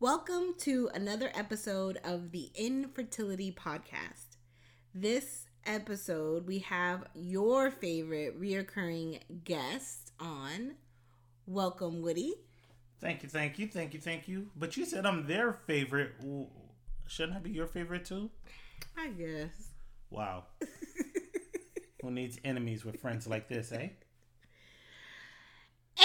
[0.00, 4.36] Welcome to another episode of the Infertility Podcast.
[4.94, 10.76] This episode, we have your favorite reoccurring guest on.
[11.46, 12.32] Welcome, Woody.
[13.00, 14.50] Thank you, thank you, thank you, thank you.
[14.54, 16.12] But you said I'm their favorite.
[17.08, 18.30] Shouldn't I be your favorite too?
[18.96, 19.72] I guess.
[20.10, 20.44] Wow.
[22.02, 23.88] Who needs enemies with friends like this, eh?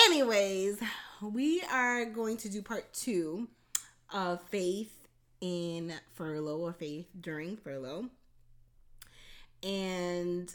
[0.07, 0.81] Anyways,
[1.21, 3.49] we are going to do part two
[4.13, 5.07] of faith
[5.41, 8.05] in furlough or faith during furlough.
[9.61, 10.53] And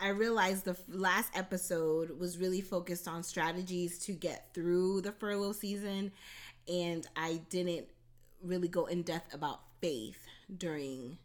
[0.00, 5.52] I realized the last episode was really focused on strategies to get through the furlough
[5.52, 6.12] season.
[6.68, 7.86] And I didn't
[8.42, 10.26] really go in depth about faith
[10.56, 11.18] during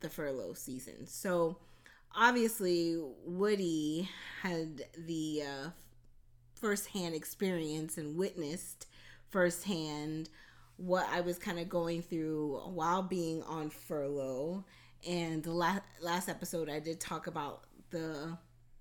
[0.00, 1.06] the furlough season.
[1.06, 1.58] So
[2.16, 4.08] obviously, Woody
[4.42, 5.68] had the uh,
[6.54, 8.86] firsthand experience and witnessed
[9.32, 10.28] firsthand
[10.76, 14.64] what I was kind of going through while being on furlough.
[15.08, 18.38] And the last last episode, I did talk about the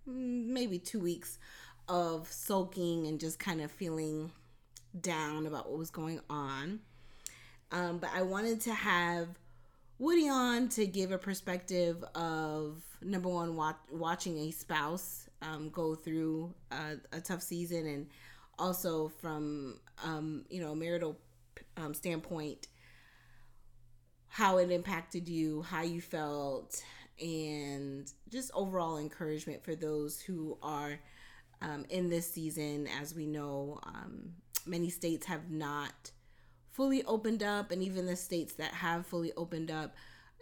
[0.08, 1.40] mm, maybe two weeks
[1.88, 4.32] of sulking and just kind of feeling
[5.00, 6.80] down about what was going on.
[7.72, 9.28] Um, but I wanted to have
[10.02, 15.94] Woody on to give a perspective of number one, watch, watching a spouse um, go
[15.94, 18.08] through a, a, tough season, and
[18.58, 21.18] also from um, you know marital
[21.78, 22.68] um, standpoint,
[24.28, 26.82] how it impacted you, how you felt,
[27.20, 31.00] and just overall encouragement for those who are
[31.62, 32.88] um, in this season.
[33.00, 34.34] As we know, um,
[34.66, 36.12] many states have not
[36.72, 39.94] fully opened up, and even the states that have fully opened up,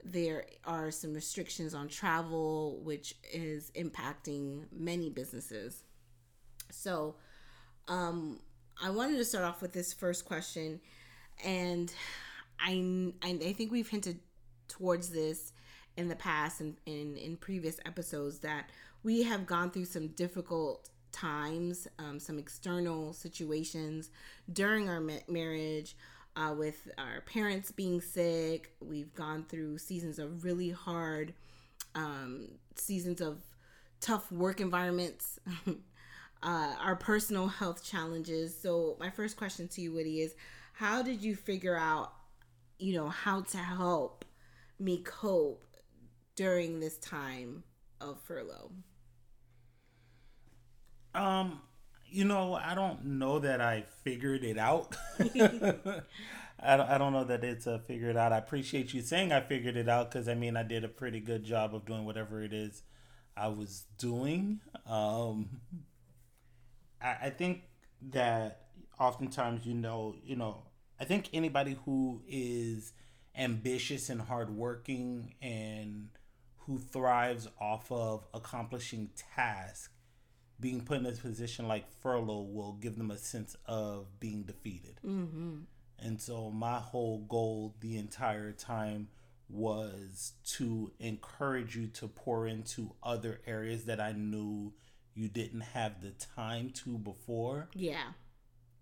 [0.03, 5.83] there are some restrictions on travel, which is impacting many businesses.
[6.71, 7.15] So,
[7.87, 8.39] um,
[8.81, 10.79] I wanted to start off with this first question,
[11.43, 11.93] and
[12.59, 14.19] I I think we've hinted
[14.67, 15.51] towards this
[15.97, 18.69] in the past and in, in previous episodes that
[19.03, 24.09] we have gone through some difficult times, um, some external situations
[24.53, 25.97] during our ma- marriage
[26.35, 28.71] uh, with our parents being sick.
[28.79, 31.33] We've gone through seasons of really hard,
[31.95, 33.39] um, seasons of
[33.99, 35.39] tough work environments,
[36.41, 38.55] uh, our personal health challenges.
[38.59, 40.35] So, my first question to you, Woody, is
[40.73, 42.13] how did you figure out,
[42.77, 44.25] you know, how to help
[44.79, 45.65] me cope
[46.35, 47.63] during this time
[47.99, 48.71] of furlough?
[51.13, 51.59] Um,
[52.07, 54.95] you know, I don't know that I figured it out.
[55.19, 58.31] I, don't, I don't know that it's a figured out.
[58.31, 61.19] I appreciate you saying I figured it out because I mean, I did a pretty
[61.19, 62.83] good job of doing whatever it is
[63.35, 64.59] I was doing.
[64.85, 65.61] Um,
[67.01, 67.63] I, I think
[68.11, 68.67] that
[68.99, 70.63] oftentimes, you know, you know,
[70.99, 72.93] I think anybody who is
[73.37, 76.09] ambitious and hardworking and
[76.59, 79.89] who thrives off of accomplishing tasks
[80.59, 84.99] being put in a position like furlough will give them a sense of being defeated.
[85.05, 85.59] Mm-hmm.
[85.99, 89.07] And so my whole goal the entire time
[89.49, 94.73] was to encourage you to pour into other areas that I knew
[95.13, 97.69] you didn't have the time to before.
[97.73, 98.11] Yeah.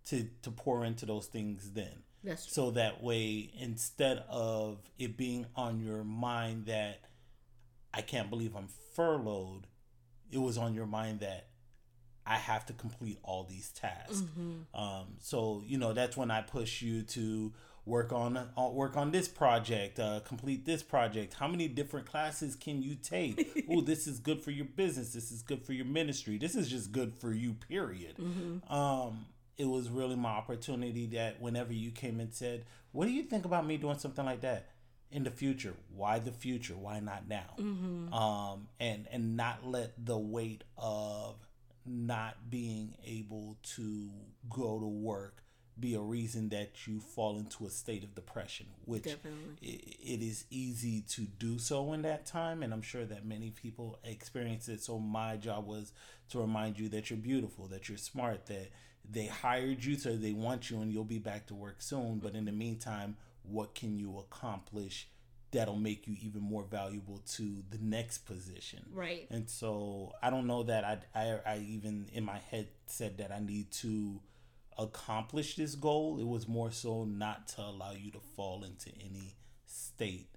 [0.06, 2.04] To to pour into those things then.
[2.24, 2.54] That's true.
[2.54, 7.02] So that way instead of it being on your mind that
[7.94, 9.68] I can't believe I'm furloughed,
[10.32, 11.48] it was on your mind that
[12.26, 14.22] I have to complete all these tasks.
[14.22, 14.80] Mm-hmm.
[14.80, 17.54] Um, so you know that's when I push you to
[17.88, 21.34] work on uh, work on this project, uh, complete this project.
[21.34, 23.66] How many different classes can you take?
[23.72, 25.14] oh, this is good for your business.
[25.14, 26.38] This is good for your ministry.
[26.38, 27.54] This is just good for you.
[27.54, 28.18] Period.
[28.18, 28.72] Mm-hmm.
[28.72, 29.26] Um,
[29.58, 33.46] it was really my opportunity that whenever you came and said, "What do you think
[33.46, 34.68] about me doing something like that?"
[35.10, 38.14] in the future why the future why not now mm-hmm.
[38.14, 41.36] um and and not let the weight of
[41.86, 44.10] not being able to
[44.50, 45.44] go to work
[45.80, 49.56] be a reason that you fall into a state of depression, which Definitely.
[49.62, 52.64] it is easy to do so in that time.
[52.64, 54.82] And I'm sure that many people experience it.
[54.82, 55.94] So my job was
[56.30, 58.72] to remind you that you're beautiful, that you're smart, that
[59.10, 62.20] they hired you, so they want you, and you'll be back to work soon.
[62.20, 65.08] But in the meantime, what can you accomplish?
[65.52, 68.84] that'll make you even more valuable to the next position.
[68.94, 69.28] Right.
[69.30, 73.32] And so I don't know that I, I, I even in my head said that
[73.32, 74.20] I need to
[74.78, 76.20] accomplish this goal.
[76.20, 79.36] It was more so not to allow you to fall into any
[79.66, 80.30] state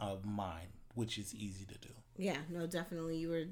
[0.00, 1.90] of mind, which is easy to do.
[2.16, 3.18] Yeah, no, definitely.
[3.18, 3.44] You were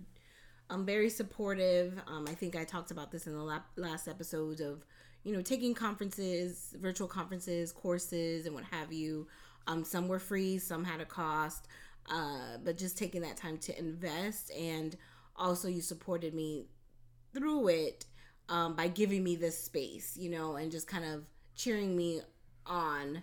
[0.71, 2.01] um, very supportive.
[2.07, 4.85] Um, I think I talked about this in the la- last episode of,
[5.25, 9.27] you know, taking conferences, virtual conferences, courses, and what have you.
[9.67, 11.67] Um, some were free, some had a cost,
[12.09, 14.53] uh, but just taking that time to invest.
[14.53, 14.97] And
[15.35, 16.67] also, you supported me
[17.35, 18.07] through it
[18.49, 22.21] um, by giving me this space, you know, and just kind of cheering me
[22.67, 23.23] on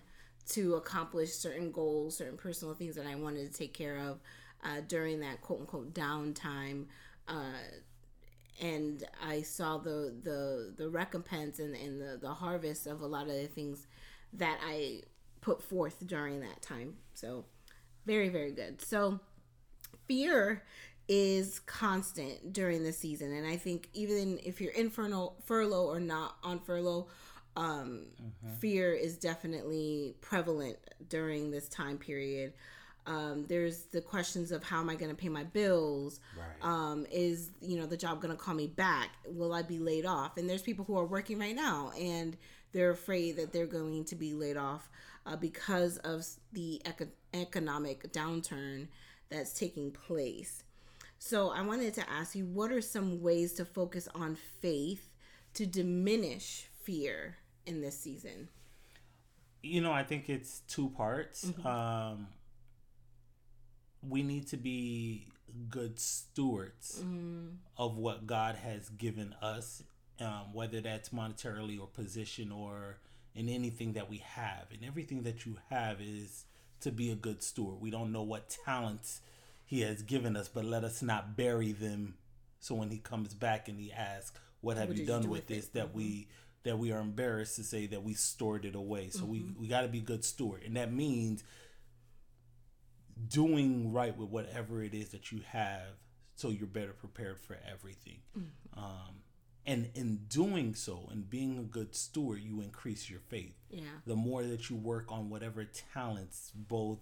[0.50, 4.20] to accomplish certain goals, certain personal things that I wanted to take care of
[4.62, 6.86] uh, during that quote unquote downtime.
[7.26, 7.52] Uh,
[8.60, 13.22] and I saw the the the recompense and, and the, the harvest of a lot
[13.22, 13.86] of the things
[14.34, 15.02] that I
[15.40, 16.94] put forth during that time.
[17.14, 17.44] So
[18.06, 18.80] very, very good.
[18.80, 19.20] So
[20.06, 20.62] fear
[21.08, 23.32] is constant during the season.
[23.32, 27.08] And I think even if you're in furlough, furlough or not on furlough,
[27.56, 28.54] um, mm-hmm.
[28.58, 30.76] fear is definitely prevalent
[31.08, 32.52] during this time period.
[33.06, 36.20] Um, there's the questions of how am I going to pay my bills?
[36.36, 36.68] Right.
[36.68, 39.10] Um, is you know the job going to call me back?
[39.26, 40.38] Will I be laid off?
[40.38, 42.36] And there's people who are working right now and
[42.72, 44.88] they're afraid that they're going to be laid off
[45.26, 48.88] uh, because of the eco- economic downturn
[49.30, 50.64] that's taking place.
[51.26, 55.08] So I wanted to ask you what are some ways to focus on faith
[55.54, 58.48] to diminish fear in this season?
[59.62, 61.46] You know, I think it's two parts.
[61.46, 61.66] Mm-hmm.
[61.66, 62.26] Um,
[64.06, 65.28] we need to be
[65.70, 67.54] good stewards mm-hmm.
[67.78, 69.82] of what God has given us,
[70.20, 72.98] um, whether that's monetarily or position or
[73.34, 74.66] in anything that we have.
[74.70, 76.44] And everything that you have is
[76.80, 77.80] to be a good steward.
[77.80, 79.22] We don't know what talents
[79.74, 82.14] he has given us, but let us not bury them.
[82.60, 85.30] So when he comes back and he asks, "What have what you done you do
[85.30, 85.98] with, with this?" that mm-hmm.
[85.98, 86.28] we
[86.62, 89.08] that we are embarrassed to say that we stored it away.
[89.10, 89.30] So mm-hmm.
[89.32, 91.42] we we got to be good steward, and that means
[93.26, 95.98] doing right with whatever it is that you have,
[96.36, 98.20] so you're better prepared for everything.
[98.38, 98.78] Mm-hmm.
[98.78, 99.22] Um,
[99.66, 104.14] and in doing so and being a good steward you increase your faith yeah the
[104.14, 106.98] more that you work on whatever talents both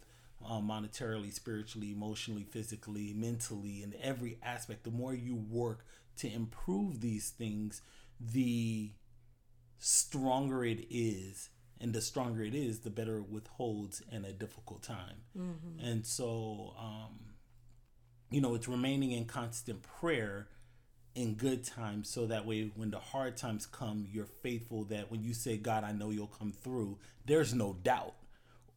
[0.48, 5.84] um, monetarily spiritually emotionally physically mentally in every aspect the more you work
[6.16, 7.82] to improve these things
[8.20, 8.90] the
[9.78, 11.50] stronger it is
[11.80, 15.84] and the stronger it is the better it withholds in a difficult time mm-hmm.
[15.84, 17.18] and so um,
[18.30, 20.48] you know it's remaining in constant prayer
[21.14, 25.22] in good times so that way when the hard times come you're faithful that when
[25.22, 26.96] you say god i know you'll come through
[27.26, 28.14] there's no doubt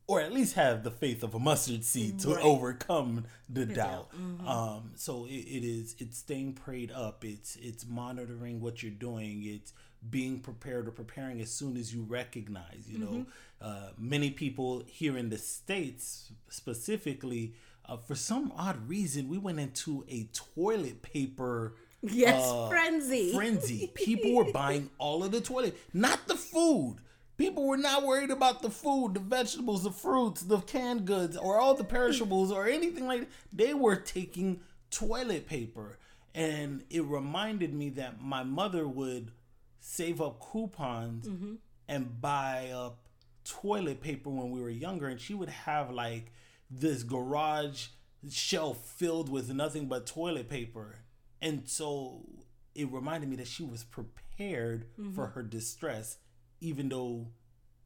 [0.08, 2.44] or at least have the faith of a mustard seed to right.
[2.44, 4.12] overcome the doubt.
[4.12, 4.48] Mm-hmm.
[4.48, 7.26] Um, so it, it is it's staying prayed up.
[7.26, 9.44] It's it's monitoring what you're doing.
[9.44, 9.74] It's
[10.08, 12.86] being prepared or preparing as soon as you recognize.
[12.88, 13.16] You mm-hmm.
[13.16, 13.26] know,
[13.62, 17.56] uh, many people here in the states specifically,
[17.88, 23.34] uh, for some odd reason, we went into a toilet paper Yes, uh, frenzy.
[23.34, 23.92] Frenzy.
[23.96, 26.98] People were buying all of the toilet, not the food.
[27.38, 31.60] People were not worried about the food, the vegetables, the fruits, the canned goods, or
[31.60, 33.30] all the perishables, or anything like that.
[33.52, 35.98] They were taking toilet paper.
[36.34, 39.32] And it reminded me that my mother would
[39.80, 41.56] save up coupons mm-hmm.
[41.88, 43.00] and buy up
[43.44, 45.08] toilet paper when we were younger.
[45.08, 46.32] And she would have like
[46.70, 47.88] this garage
[48.30, 50.96] shelf filled with nothing but toilet paper
[51.46, 52.22] and so
[52.74, 55.14] it reminded me that she was prepared mm-hmm.
[55.14, 56.18] for her distress,
[56.66, 57.28] even though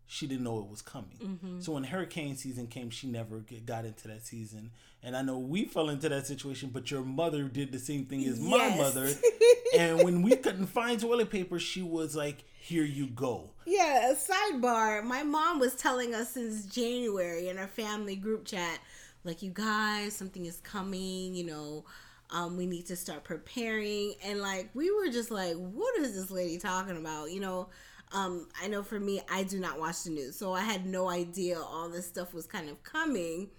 [0.07, 1.19] she didn't know it was coming.
[1.21, 1.59] Mm-hmm.
[1.59, 4.71] So when hurricane season came, she never get, got into that season.
[5.03, 8.25] And I know we fell into that situation, but your mother did the same thing
[8.25, 8.49] as yes.
[8.49, 9.07] my mother.
[9.77, 14.11] and when we couldn't find toilet paper, she was like, "Here you go." Yeah.
[14.11, 18.79] A sidebar: My mom was telling us since January in our family group chat,
[19.23, 21.85] like, "You guys, something is coming." You know
[22.31, 24.13] um, we need to start preparing.
[24.23, 27.31] And like, we were just like, what is this lady talking about?
[27.31, 27.69] You know,
[28.11, 30.35] um, I know for me, I do not watch the news.
[30.35, 33.49] So I had no idea all this stuff was kind of coming.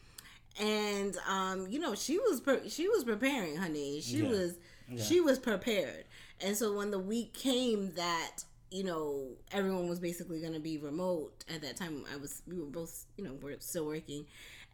[0.60, 4.00] And, um, you know, she was, pre- she was preparing, honey.
[4.00, 4.28] She yeah.
[4.28, 4.54] was,
[4.88, 5.02] yeah.
[5.02, 6.04] she was prepared.
[6.40, 10.78] And so when the week came that you know, everyone was basically going to be
[10.78, 12.04] remote at that time.
[12.12, 14.26] I was, we were both, you know, we're still working.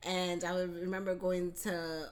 [0.03, 2.11] And I would remember going to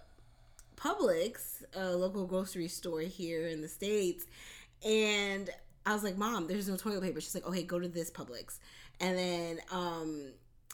[0.76, 4.24] Publix, a local grocery store here in the States.
[4.84, 5.50] And
[5.86, 7.20] I was like, Mom, there's no toilet paper.
[7.20, 8.58] She's like, Okay, go to this Publix.
[9.00, 10.26] And then um,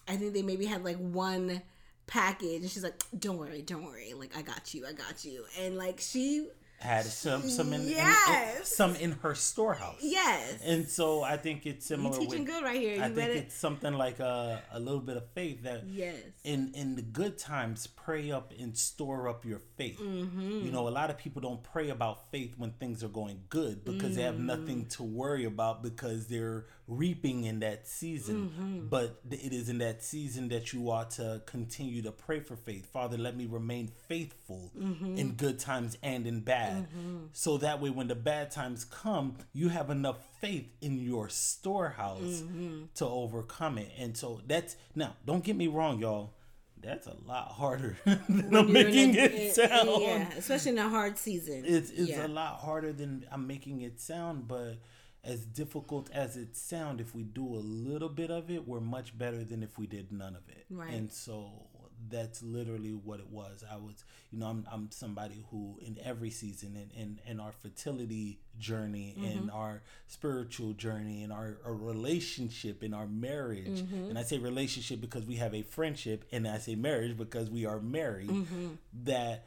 [0.08, 1.62] I think they maybe had like one
[2.06, 2.62] package.
[2.62, 4.12] And she's like, Don't worry, don't worry.
[4.14, 5.44] Like, I got you, I got you.
[5.58, 6.48] And like, she
[6.80, 8.28] had some some in, Yes.
[8.28, 9.98] in, in- some in her storehouse.
[10.00, 10.58] Yes.
[10.64, 12.18] And so I think it's similar.
[12.18, 12.96] teaching with, good right here.
[12.96, 16.16] You I think it's something like a, a little bit of faith that Yes.
[16.44, 20.64] in in the good times pray up and store up your faith Mm-hmm.
[20.64, 23.84] you know a lot of people don't pray about faith when things are going good
[23.84, 24.44] because they have Mm.
[24.46, 28.86] nothing to worry about because they're reaping in that season Mm-hmm.
[28.88, 32.84] but it is in that season that you ought to continue to pray for faith
[32.92, 35.16] father let me remain faithful Mm-hmm.
[35.16, 36.88] in good times and in bad
[37.32, 42.20] so that way when the bad times come you have enough faith in your storehouse
[42.42, 42.84] Mm-hmm.
[42.96, 46.34] to overcome it and so that's now don't get me wrong y'all
[46.82, 49.90] that's a lot harder than I'm making a- it sound.
[50.00, 51.62] Yeah, especially in a hard season.
[51.66, 52.26] It's it's yeah.
[52.26, 54.76] a lot harder than I'm making it sound, but
[55.22, 59.16] as difficult as it sound, if we do a little bit of it, we're much
[59.16, 60.64] better than if we did none of it.
[60.70, 60.92] Right.
[60.92, 61.66] And so
[62.08, 63.62] that's literally what it was.
[63.70, 67.52] I was, you know, I'm I'm somebody who in every season in in, in our
[67.52, 69.50] fertility journey, in mm-hmm.
[69.50, 74.08] our spiritual journey, in our, our relationship, in our marriage, mm-hmm.
[74.08, 77.66] and I say relationship because we have a friendship, and I say marriage because we
[77.66, 78.30] are married.
[78.30, 78.68] Mm-hmm.
[79.04, 79.46] That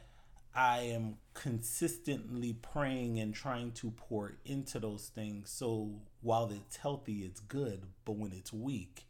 [0.54, 5.50] I am consistently praying and trying to pour into those things.
[5.50, 9.06] So while it's healthy, it's good, but when it's weak,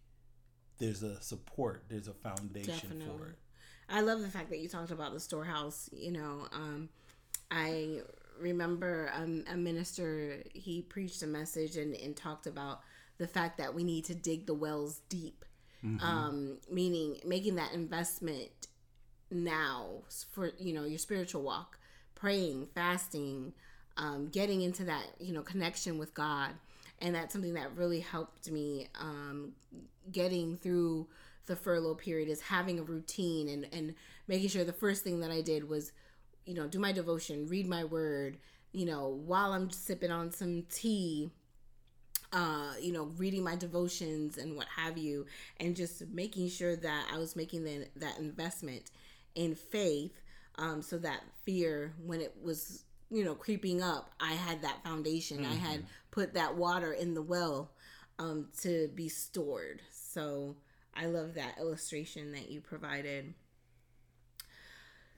[0.79, 3.39] there's a support, there's a foundation for it.
[3.89, 5.91] I love the fact that you talked about the storehouse.
[5.93, 6.89] You know, um,
[7.51, 8.01] I
[8.41, 12.81] remember um, a minister, he preached a message and, and talked about
[13.19, 15.45] the fact that we need to dig the wells deep,
[16.01, 18.69] um, meaning making that investment
[19.35, 21.79] now for, you know, your spiritual walk,
[22.15, 23.53] praying, fasting,
[23.97, 26.51] um, getting into that, you know, connection with God.
[27.01, 29.53] And that's something that really helped me um,
[30.11, 31.09] getting through
[31.47, 33.95] the furlough period is having a routine and, and
[34.27, 35.93] making sure the first thing that I did was,
[36.47, 38.39] you know, do my devotion, read my word,
[38.73, 41.31] you know, while I'm sipping on some tea,
[42.33, 45.27] uh, you know, reading my devotions and what have you,
[45.61, 48.91] and just making sure that I was making the, that investment
[49.35, 50.21] in faith
[50.57, 55.45] um, so that fear, when it was, you know, creeping up, I had that foundation.
[55.45, 57.73] I had put that water in the well
[58.19, 59.83] um, to be stored.
[59.93, 60.57] So
[60.95, 63.35] I love that illustration that you provided.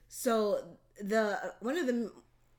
[0.07, 0.63] So
[0.99, 2.11] the one of the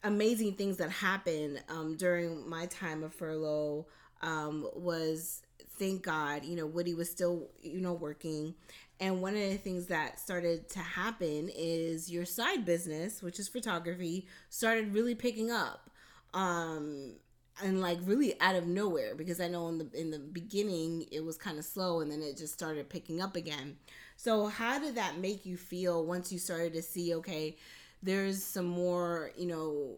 [0.04, 3.86] amazing things that happened um, during my time of furlough
[4.22, 5.42] um, was
[5.78, 8.54] thank God, you know, Woody was still, you know, working.
[9.00, 13.48] And one of the things that started to happen is your side business, which is
[13.48, 15.90] photography, started really picking up.
[16.34, 17.14] Um,
[17.62, 21.24] and like really out of nowhere because I know in the in the beginning it
[21.24, 23.76] was kind of slow and then it just started picking up again.
[24.16, 27.56] So how did that make you feel once you started to see okay,
[28.02, 29.96] there's some more, you know,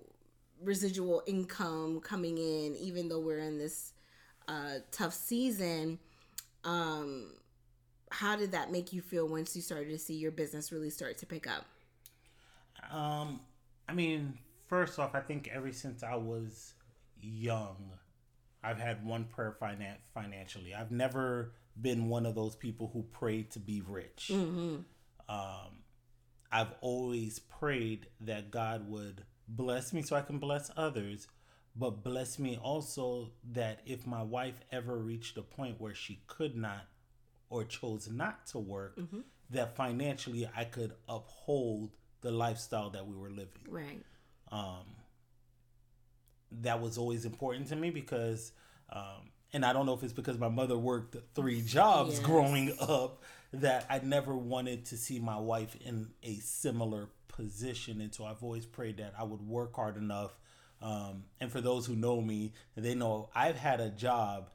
[0.63, 3.93] residual income coming in even though we're in this
[4.49, 5.99] uh tough season.
[6.65, 7.33] Um
[8.11, 11.19] how did that make you feel once you started to see your business really start
[11.19, 11.65] to pick up?
[12.91, 13.41] Um,
[13.89, 14.39] I mean,
[14.69, 16.75] first off, I think ever since I was
[17.21, 17.93] young,
[18.63, 20.75] I've had one prayer finan- financially.
[20.75, 24.31] I've never been one of those people who prayed to be rich.
[25.29, 25.85] Um,
[26.51, 31.29] I've always prayed that God would bless me so I can bless others,
[31.77, 36.57] but bless me also that if my wife ever reached a point where she could
[36.57, 36.87] not
[37.51, 38.99] or chose not to work,
[39.51, 41.91] that financially I could uphold
[42.23, 44.03] the lifestyle that we were living Right.
[46.63, 48.53] that was always important to me because
[48.93, 52.27] um, and i don't know if it's because my mother worked three jobs Yes.
[52.27, 58.13] growing up that i never wanted to see my wife in a similar position and
[58.15, 60.33] so i've always prayed that i would work hard enough
[60.83, 64.51] um, and for those who know me they know i've had a job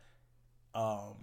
[0.74, 1.16] um,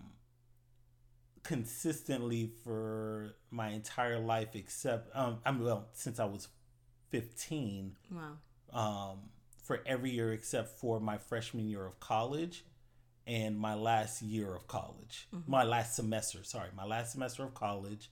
[1.43, 6.49] consistently for my entire life except um, i mean well since i was
[7.11, 8.33] 15 Wow.
[9.13, 9.19] um,
[9.63, 12.65] for every year except for my freshman year of college
[13.27, 15.29] and my last year of college.
[15.47, 18.11] My last semester, sorry, my last semester of college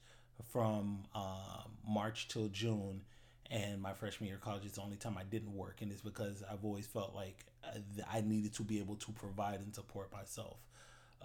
[0.53, 3.01] from um, March till June.
[3.49, 5.81] And my freshman year of college is the only time I didn't work.
[5.81, 7.43] And it's because I've always felt like
[8.09, 10.55] I needed to be able to provide and support myself.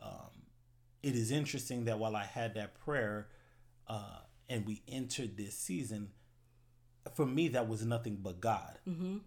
[0.03, 0.33] Um,
[1.07, 3.29] it is interesting that while I had that prayer
[3.87, 6.09] uh, and we entered this season,
[7.15, 8.81] for me, that was nothing but God.
[8.89, 9.19] Mm-hmm.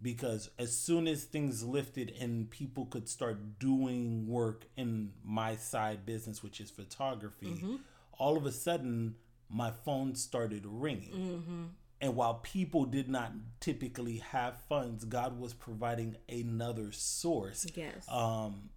[0.00, 6.06] Because as soon as things lifted and people could start doing work in my side
[6.06, 7.76] business, which is photography, mm-hmm.
[8.14, 9.16] all of a sudden
[9.50, 11.12] my phone started ringing.
[11.12, 11.64] Mm-hmm.
[12.00, 17.66] And while people did not typically have funds, God was providing another source.
[17.74, 18.06] Yes.
[18.08, 18.70] Um,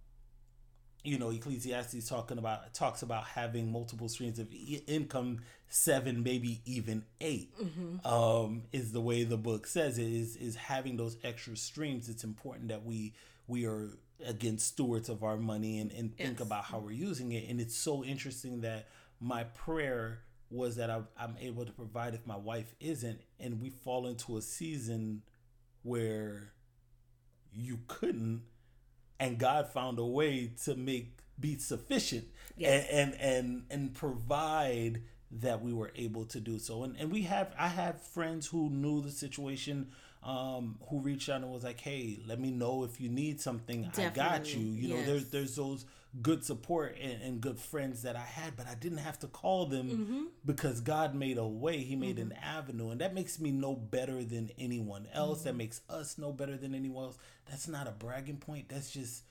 [1.04, 4.48] you know, Ecclesiastes talking about talks about having multiple streams of
[4.86, 8.06] income, seven, maybe even 8 mm-hmm.
[8.06, 10.10] um, is the way the book says it.
[10.10, 12.08] Is is having those extra streams.
[12.08, 13.12] It's important that we
[13.46, 13.90] we are
[14.24, 17.48] again stewards of our money and, and think about how we're using it.
[17.50, 18.88] And it's so interesting that
[19.20, 20.20] my prayer
[20.50, 24.38] was that I, I'm able to provide if my wife isn't, and we fall into
[24.38, 25.22] a season
[25.82, 26.52] where
[27.52, 28.42] you couldn't
[29.24, 32.26] and God found a way to make be sufficient
[32.56, 32.86] yes.
[32.90, 36.84] and, and and and provide that we were able to do so.
[36.84, 39.88] And and we have I have friends who knew the situation
[40.22, 43.82] um, who reached out and was like, "Hey, let me know if you need something.
[43.84, 44.20] Definitely.
[44.20, 44.98] I got you." You yes.
[44.98, 45.86] know, there's there's those
[46.22, 49.66] good support and, and, good friends that I had, but I didn't have to call
[49.66, 50.22] them mm-hmm.
[50.46, 51.78] because God made a way.
[51.78, 52.30] He made mm-hmm.
[52.30, 55.38] an avenue, and that makes me no better than anyone else.
[55.38, 55.48] Mm-hmm.
[55.48, 57.18] That makes us no better than anyone else.
[57.50, 58.68] That's not a bragging point.
[58.68, 59.24] That's just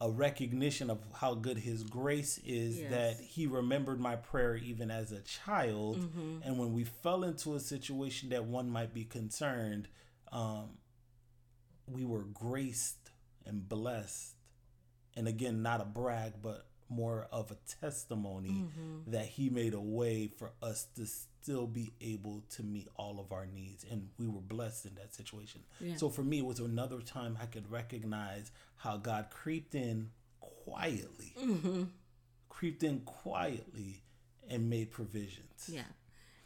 [0.00, 2.90] a recognition of how good his grace is yes.
[2.90, 6.38] that he remembered my prayer even as a child mm-hmm.
[6.44, 9.88] and when we fell into a situation that one might be concerned
[10.30, 10.68] um,
[11.88, 13.10] we were graced
[13.44, 14.37] and blessed
[15.18, 19.10] and again not a brag but more of a testimony mm-hmm.
[19.10, 23.30] that he made a way for us to still be able to meet all of
[23.30, 25.96] our needs and we were blessed in that situation yeah.
[25.96, 30.08] so for me it was another time i could recognize how god creeped in
[30.40, 31.82] quietly mm-hmm.
[32.48, 34.02] creeped in quietly
[34.48, 35.82] and made provisions yeah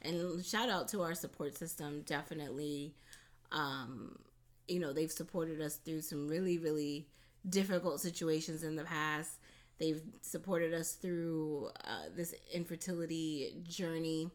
[0.00, 2.94] and shout out to our support system definitely
[3.52, 4.16] um
[4.66, 7.06] you know they've supported us through some really really
[7.48, 9.38] difficult situations in the past
[9.82, 14.30] They've supported us through uh, this infertility journey.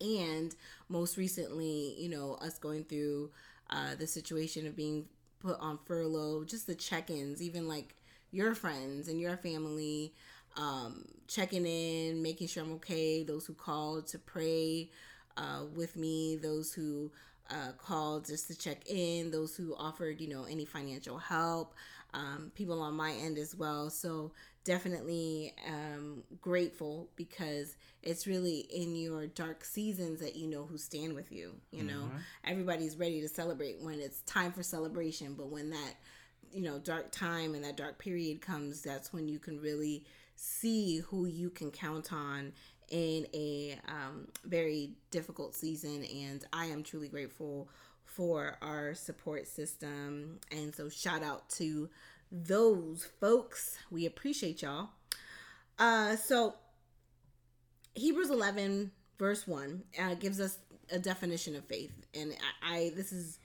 [0.00, 0.54] And
[0.88, 3.30] most recently, you know, us going through
[3.68, 5.04] uh, the situation of being
[5.40, 7.96] put on furlough, just the check ins, even like
[8.30, 10.14] your friends and your family
[10.56, 14.88] um, checking in, making sure I'm okay, those who called to pray
[15.36, 17.12] uh, with me, those who
[17.50, 21.74] uh, called just to check in, those who offered, you know, any financial help
[22.14, 23.90] um, people on my end as well.
[23.90, 24.32] So
[24.64, 31.14] definitely um, grateful because it's really in your dark seasons that you know who stand
[31.14, 31.54] with you.
[31.70, 32.16] You know, mm-hmm.
[32.44, 35.94] everybody's ready to celebrate when it's time for celebration, but when that
[36.52, 40.04] you know dark time and that dark period comes, that's when you can really
[40.36, 42.52] see who you can count on
[42.90, 46.04] in a um, very difficult season.
[46.04, 47.68] And I am truly grateful
[48.08, 50.40] for our support system.
[50.50, 51.88] And so, shout out to
[52.32, 53.78] those folks.
[53.90, 54.90] We appreciate y'all.
[55.78, 56.54] Uh, so,
[57.94, 60.58] Hebrews 11, verse 1, uh, gives us
[60.90, 61.92] a definition of faith.
[62.14, 63.38] And I, I this is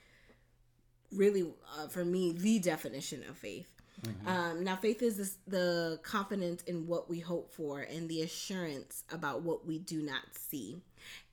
[1.12, 1.44] really,
[1.78, 3.70] uh, for me, the definition of faith.
[4.02, 4.28] Mm-hmm.
[4.28, 9.04] Um, now, faith is this, the confidence in what we hope for and the assurance
[9.12, 10.82] about what we do not see.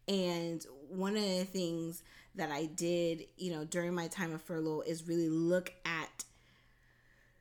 [0.06, 2.02] And one of the things
[2.40, 6.24] that I did, you know, during my time of furlough is really look at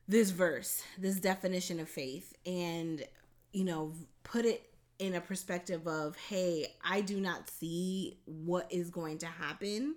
[0.09, 3.05] this verse, this definition of faith, and,
[3.53, 3.93] you know,
[4.25, 9.27] put it in a perspective of, hey, I do not see what is going to
[9.27, 9.95] happen.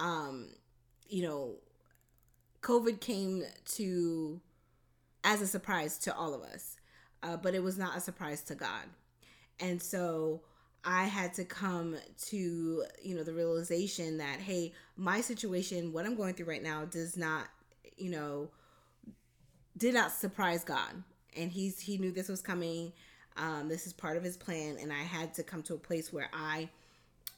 [0.00, 0.48] Um,
[1.08, 1.54] you know,
[2.62, 3.44] COVID came
[3.76, 4.40] to
[5.22, 6.78] as a surprise to all of us,
[7.22, 8.86] uh, but it was not a surprise to God.
[9.60, 10.40] And so
[10.84, 11.96] I had to come
[12.28, 16.84] to, you know, the realization that, hey, my situation, what I'm going through right now,
[16.84, 17.46] does not,
[17.96, 18.48] you know,
[19.76, 21.02] did not surprise God.
[21.36, 22.92] And he's he knew this was coming.
[23.36, 26.12] Um, this is part of his plan, and I had to come to a place
[26.12, 26.68] where I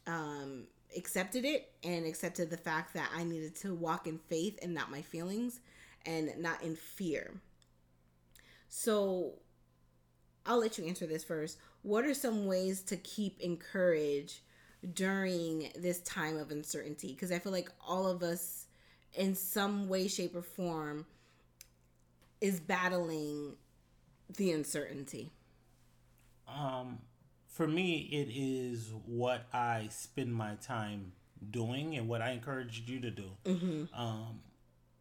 [0.08, 0.64] um,
[0.96, 4.90] accepted it and accepted the fact that I needed to walk in faith and not
[4.90, 5.60] my feelings,
[6.04, 7.34] and not in fear.
[8.68, 9.34] So,
[10.44, 14.40] I'll let you answer this first what are some ways to keep encouraged
[14.94, 17.12] during this time of uncertainty?
[17.12, 18.66] Because I feel like all of us,
[19.12, 21.06] in some way, shape, or form,
[22.40, 23.54] is battling
[24.36, 25.30] the uncertainty.
[26.48, 26.98] Um,
[27.46, 31.12] for me, it is what I spend my time
[31.50, 33.30] doing and what I encourage you to do.
[33.44, 33.94] Mm-hmm.
[33.94, 34.40] Um,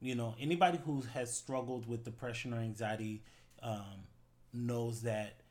[0.01, 3.23] You know, anybody who has struggled with depression or anxiety
[3.61, 4.03] um,
[4.51, 5.42] knows that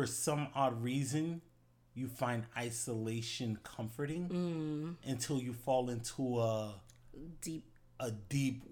[0.00, 1.42] for some odd reason,
[1.94, 5.10] you find isolation comforting mm.
[5.10, 6.74] until you fall into a
[7.42, 7.66] deep
[7.98, 8.62] a deep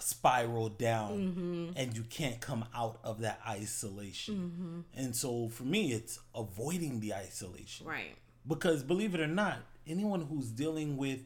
[0.00, 1.70] spiral down mm-hmm.
[1.76, 4.34] and you can't come out of that isolation.
[4.34, 5.00] Mm-hmm.
[5.00, 7.86] And so for me it's avoiding the isolation.
[7.86, 8.16] Right.
[8.44, 11.20] Because believe it or not, anyone who's dealing with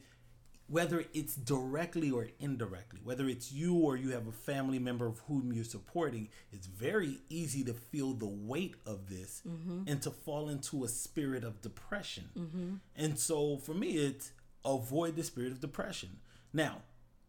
[0.69, 5.19] whether it's directly or indirectly, whether it's you or you have a family member of
[5.27, 9.83] whom you're supporting, it's very easy to feel the weight of this mm-hmm.
[9.87, 12.29] and to fall into a spirit of depression.
[12.37, 12.73] Mm-hmm.
[12.97, 14.31] And so for me, it's
[14.65, 16.17] avoid the spirit of depression.
[16.51, 16.81] Now,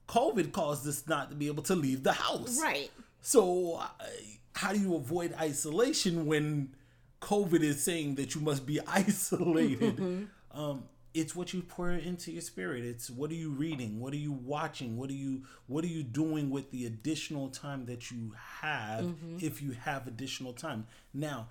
[0.08, 2.60] COVID caused us not to be able to leave the house.
[2.60, 2.90] Right.
[3.20, 4.06] So, uh,
[4.54, 6.74] how do you avoid isolation when
[7.20, 9.96] COVID is saying that you must be isolated?
[9.96, 10.60] Mm-hmm.
[10.60, 12.84] Um, it's what you pour into your spirit.
[12.84, 14.00] It's what are you reading?
[14.00, 14.96] What are you watching?
[14.96, 19.38] What are you what are you doing with the additional time that you have mm-hmm.
[19.40, 20.86] if you have additional time?
[21.14, 21.48] Now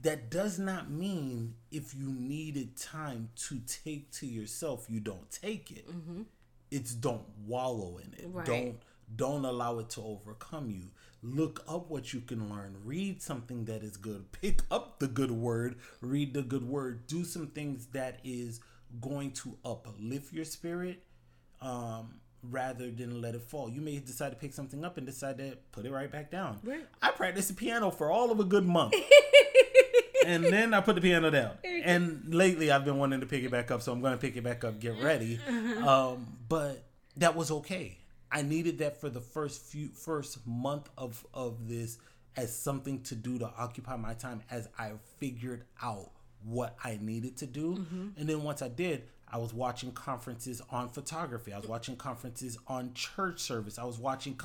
[0.00, 5.70] that does not mean if you needed time to take to yourself you don't take
[5.70, 5.88] it.
[5.88, 6.22] Mm-hmm.
[6.70, 8.28] it's don't wallow in it.
[8.32, 8.46] Right.
[8.46, 8.78] don't
[9.14, 10.90] don't allow it to overcome you.
[11.22, 12.76] Look up what you can learn.
[12.84, 14.30] Read something that is good.
[14.32, 15.76] Pick up the good word.
[16.00, 17.06] Read the good word.
[17.06, 18.60] Do some things that is
[19.00, 21.02] going to uplift your spirit
[21.60, 23.68] um, rather than let it fall.
[23.68, 26.58] You may decide to pick something up and decide to put it right back down.
[26.62, 26.86] Right.
[27.02, 28.94] I practiced the piano for all of a good month.
[30.26, 31.52] and then I put the piano down.
[31.64, 34.36] And lately I've been wanting to pick it back up, so I'm going to pick
[34.36, 35.40] it back up, get ready.
[35.84, 36.84] Um, but
[37.16, 37.98] that was okay.
[38.30, 41.98] I needed that for the first few first month of of this
[42.36, 46.10] as something to do to occupy my time as I figured out
[46.44, 47.76] what I needed to do.
[47.76, 48.08] Mm-hmm.
[48.16, 51.52] And then once I did, I was watching conferences on photography.
[51.52, 53.78] I was watching conferences on church service.
[53.78, 54.38] I was watching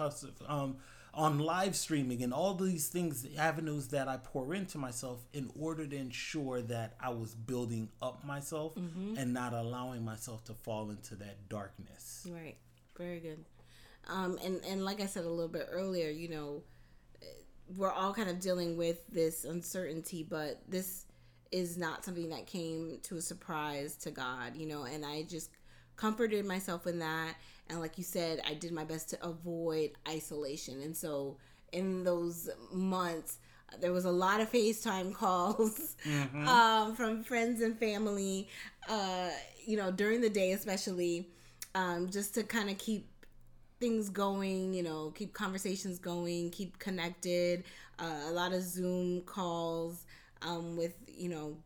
[0.47, 0.77] um,
[1.13, 5.87] on live streaming and all these things, avenues that I pour into myself in order
[5.87, 9.15] to ensure that I was building up myself mm-hmm.
[9.17, 12.27] and not allowing myself to fall into that darkness.
[12.29, 12.57] Right.
[12.97, 13.45] Very good.
[14.07, 16.63] Um, and, and like I said a little bit earlier, you know,
[17.77, 21.05] we're all kind of dealing with this uncertainty, but this
[21.53, 25.51] is not something that came to a surprise to God, you know, and I just
[25.95, 27.35] comforted myself in that.
[27.69, 30.81] And like you said, I did my best to avoid isolation.
[30.81, 31.37] And so
[31.71, 33.37] in those months,
[33.79, 36.47] there was a lot of FaceTime calls mm-hmm.
[36.47, 38.49] um, from friends and family,
[38.89, 39.29] uh,
[39.63, 41.29] you know, during the day, especially,
[41.75, 43.07] um, just to kind of keep
[43.79, 47.63] things going, you know, keep conversations going, keep connected.
[47.99, 50.05] Uh, a lot of Zoom calls
[50.45, 51.57] um, with you know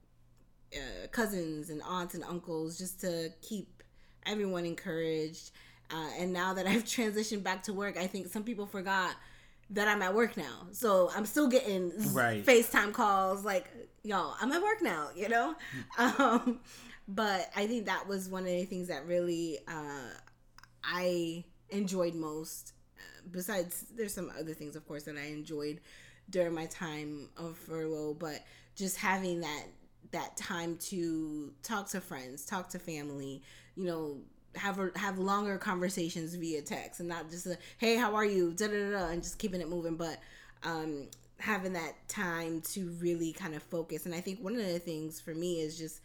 [0.74, 3.84] uh, cousins and aunts and uncles just to keep
[4.26, 5.52] everyone encouraged.
[5.90, 9.16] Uh, and now that I've transitioned back to work, I think some people forgot
[9.72, 10.68] that I'm at work now.
[10.72, 12.46] So I'm still getting right.
[12.46, 13.68] FaceTime calls like,
[14.04, 15.56] y'all, I'm at work now, you know?
[15.98, 16.60] um,
[17.08, 20.10] but I think that was one of the things that really uh,
[20.84, 22.74] I enjoyed most.
[22.98, 25.80] Uh, besides, there's some other things, of course, that I enjoyed
[26.30, 28.44] during my time of furlough, but
[28.78, 29.64] just having that
[30.12, 33.42] that time to talk to friends, talk to family,
[33.76, 34.18] you know,
[34.56, 38.54] have a, have longer conversations via text and not just a hey how are you
[38.54, 40.20] da da da and just keeping it moving, but
[40.64, 41.08] um,
[41.40, 44.06] having that time to really kind of focus.
[44.06, 46.02] And I think one of the things for me is just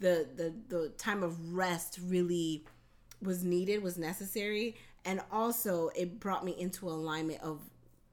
[0.00, 2.64] the the the time of rest really
[3.22, 7.60] was needed, was necessary, and also it brought me into alignment of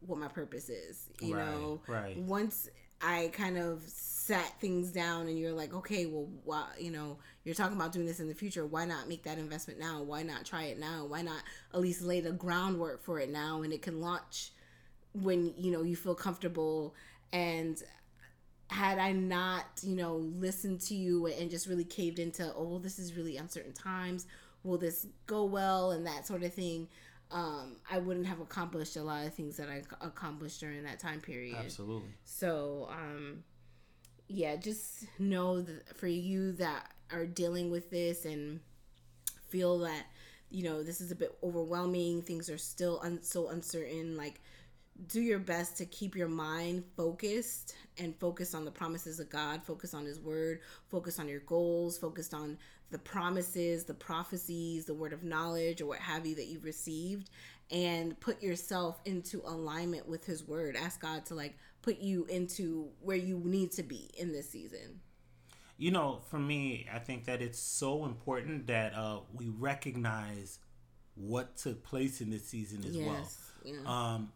[0.06, 1.10] what my purpose is.
[1.19, 2.17] You right, know, right.
[2.17, 2.69] once
[3.03, 7.53] I kind of sat things down and you're like, okay, well, why, you know, you're
[7.53, 8.65] talking about doing this in the future.
[8.65, 10.01] Why not make that investment now?
[10.01, 11.05] Why not try it now?
[11.05, 14.51] Why not at least lay the groundwork for it now and it can launch
[15.11, 16.95] when, you know, you feel comfortable
[17.33, 17.83] and
[18.67, 22.79] had I not, you know, listened to you and just really caved into, oh, well,
[22.79, 24.25] this is really uncertain times.
[24.63, 25.91] Will this go well?
[25.91, 26.87] And that sort of thing
[27.31, 31.19] um, I wouldn't have accomplished a lot of things that I accomplished during that time
[31.19, 31.57] period.
[31.57, 32.09] Absolutely.
[32.23, 33.43] So, um,
[34.27, 38.59] yeah, just know that for you that are dealing with this and
[39.49, 40.05] feel that
[40.49, 44.15] you know this is a bit overwhelming, things are still un- so uncertain.
[44.15, 44.41] Like,
[45.07, 49.63] do your best to keep your mind focused and focus on the promises of God,
[49.63, 52.57] focus on His Word, focus on your goals, focused on
[52.93, 57.32] the promises, the prophecies, the word of knowledge, or what have you that you've received,
[57.71, 60.75] and put yourself into alignment with His Word.
[60.77, 64.99] Ask God to like put you into where you need to be in this season.
[65.77, 70.60] You know, for me, I think that it's so important that uh, we recognize
[71.15, 73.06] what took place in this season as Yes.
[73.08, 73.73] well.
[73.73, 73.79] Yeah.
[74.13, 74.32] Um,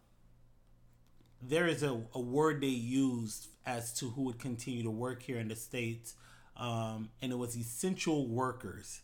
[1.44, 5.38] there is a, a word they used as to who would continue to work here
[5.38, 6.16] in the States,
[6.58, 9.02] um, and it was essential workers.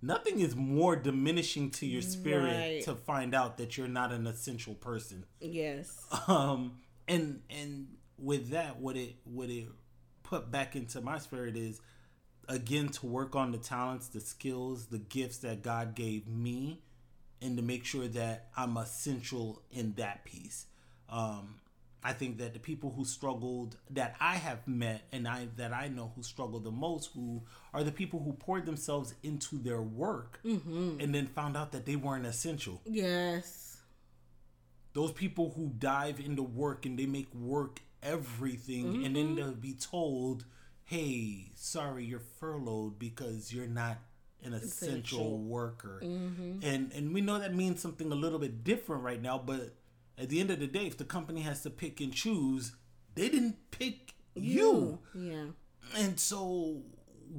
[0.00, 2.82] Nothing is more diminishing to your spirit Right.
[2.84, 5.24] to find out that you're not an essential person.
[5.40, 5.98] yes.
[6.28, 7.88] Um, and and
[8.18, 9.66] with that, what it what it
[10.22, 11.80] put back into my spirit is
[12.48, 16.80] again to work on the talents, the skills, the gifts that God gave me,
[17.42, 20.66] and to make sure that I'm essential in that piece.
[21.08, 21.56] Um,
[22.02, 25.88] I think that the people who struggled that I have met and I that I
[25.88, 27.42] know who struggle the most, who
[27.74, 31.00] are the people who poured themselves into their work mm-hmm.
[31.00, 32.80] and then found out that they weren't essential.
[32.84, 33.78] Yes.
[34.94, 39.34] those people who dive into work and they make work everything and then mm-hmm.
[39.36, 40.44] they'll be told
[40.84, 43.98] hey sorry you're furloughed because you're not
[44.44, 45.38] an essential, Essential.
[45.38, 46.00] worker.
[46.04, 46.60] Mm-hmm.
[46.62, 49.74] And and we know that means something a little bit different right now but
[50.20, 52.72] at the end of the day if the company has to pick and choose
[53.14, 54.98] they didn't pick you.
[55.14, 55.46] Yeah.
[55.96, 56.82] and so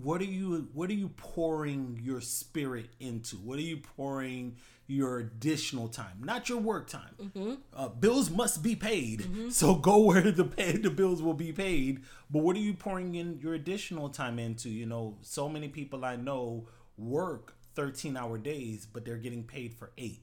[0.04, 3.38] what are you what are you pouring your spirit into?
[3.38, 6.18] What are you pouring your additional time?
[6.22, 7.16] Not your work time.
[7.22, 7.54] Mm-hmm.
[7.74, 9.22] Uh, bills must be paid.
[9.22, 9.50] Mm-hmm.
[9.60, 12.04] So go where the pay the bills will be paid.
[12.30, 14.70] But what are you pouring in your additional time into?
[14.70, 19.74] You know so many people i know work 13 hour days but they're getting paid
[19.74, 20.20] for 8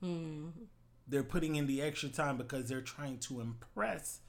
[0.00, 0.48] hmm.
[1.10, 4.20] They're putting in the extra time because they're trying to impress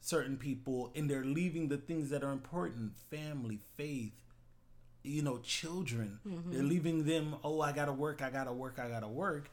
[0.00, 4.12] certain people and they're leaving the things that are important family faith
[5.06, 6.18] you know children.
[6.26, 6.52] Mm-hmm.
[6.52, 9.50] They're leaving them oh i gotta work i gotta work i gotta work.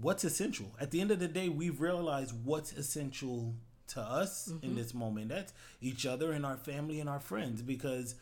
[0.00, 0.74] What's essential?
[0.80, 3.54] At the end of the day we've realized what's essential
[3.88, 4.74] to us in mm-hmm.
[4.76, 5.28] this moment.
[5.28, 8.14] That's each other and our family and our friends because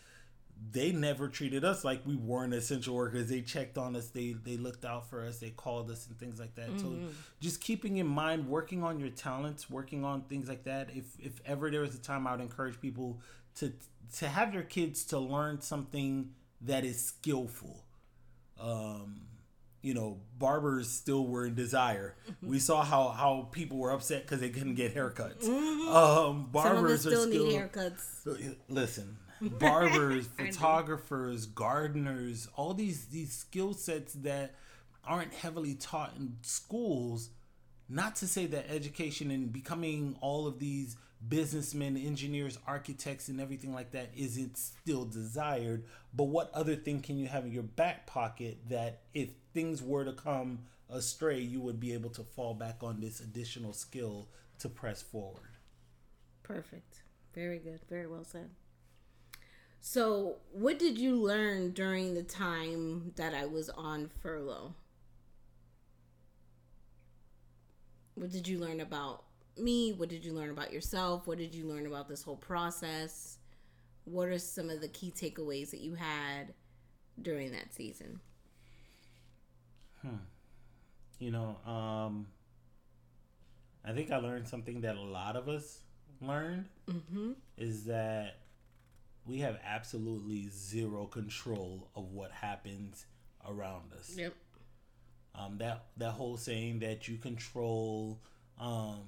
[0.73, 3.29] they never treated us like we weren't essential workers.
[3.29, 4.09] They checked on us.
[4.09, 5.39] They they looked out for us.
[5.39, 6.69] They called us and things like that.
[6.81, 6.93] So
[7.41, 10.91] just keeping in mind, working on your talents, working on things like that.
[10.95, 13.21] If if ever there was a time, I would encourage people
[13.57, 13.73] to
[14.19, 17.85] to have your kids to learn something that is skillful.
[18.61, 19.23] Um,
[19.83, 22.17] you know, barbers still were in desire.
[22.43, 25.45] We saw how how people were upset because they couldn't get haircuts.
[25.49, 28.57] Um, Some of us barbers still are still need haircuts.
[28.69, 29.19] listen
[29.59, 34.55] barbers photographers gardeners all these these skill sets that
[35.05, 37.31] aren't heavily taught in schools
[37.89, 40.97] not to say that education and becoming all of these
[41.29, 47.19] businessmen engineers architects and everything like that isn't still desired but what other thing can
[47.19, 50.59] you have in your back pocket that if things were to come
[50.91, 55.49] astray you would be able to fall back on this additional skill to press forward
[56.43, 57.03] Perfect.
[57.35, 57.81] Very good.
[57.89, 58.51] Very well said.
[59.89, 64.75] So, what did you learn during the time that I was on furlough?
[68.17, 69.23] What did you learn about
[69.57, 69.93] me?
[69.93, 71.29] What did you learn about yourself?
[71.29, 73.39] What did you learn about this whole process?
[74.07, 76.53] What are some of the key takeaways that you had
[77.23, 78.19] during that season?
[80.03, 80.17] Hmm.
[81.21, 82.27] you know um
[83.85, 85.81] i think i learned something that a lot of us
[86.21, 87.33] learned Mm-hmm.
[87.57, 88.41] is that
[89.27, 93.07] we have absolutely zero control of what happens
[93.49, 94.35] around us Yep.
[95.35, 98.21] um that that whole saying that you control
[98.61, 99.01] um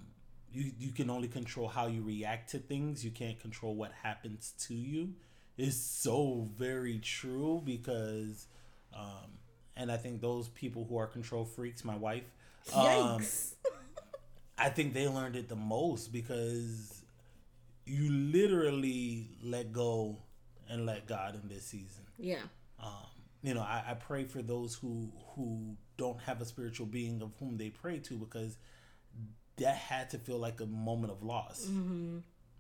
[0.52, 4.52] you you can only control how you react to things you can't control what happens
[4.66, 5.14] to you
[5.56, 8.46] is so very true because
[8.94, 9.30] um
[9.76, 12.24] and i think those people who are control freaks my wife
[12.74, 12.84] um,
[13.20, 13.54] Yikes.
[14.58, 16.97] I think they learned it the most because
[17.88, 20.18] you literally let go
[20.68, 22.04] and let God in this season.
[22.18, 22.42] yeah.
[22.80, 22.92] Um,
[23.42, 27.32] you know, I, I pray for those who who don't have a spiritual being of
[27.38, 28.56] whom they pray to because
[29.56, 31.68] that had to feel like a moment of loss.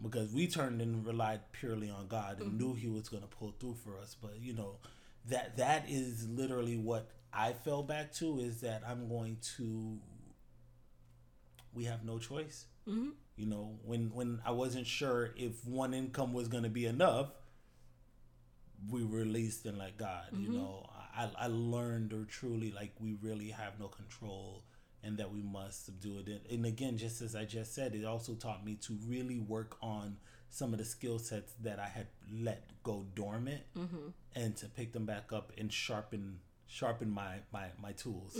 [0.00, 3.54] Because we turned and relied purely on God and knew He was going to pull
[3.58, 4.16] through for us.
[4.20, 4.76] But you know,
[5.26, 9.98] that that is literally what I fell back to is that I'm going to.
[11.78, 12.66] We have no choice.
[12.88, 13.10] Mm-hmm.
[13.36, 17.28] You know, when when I wasn't sure if one income was going to be enough,
[18.90, 20.26] we released and like God.
[20.38, 24.64] You know, I I learned or truly like we really have no control
[25.04, 26.26] and that we must subdue it.
[26.28, 29.76] And- And again, just as I just said, it also taught me to really work
[29.80, 30.16] on
[30.50, 33.62] some of the skill sets that I had let go dormant
[34.34, 38.36] and to pick them back up and sharpen sharpen my my my tools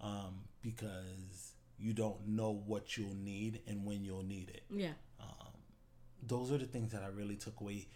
[0.00, 1.49] um, because
[1.80, 4.92] you don't know what you'll need and when you'll need it Yeah.
[6.26, 7.88] those are the things that I really took away.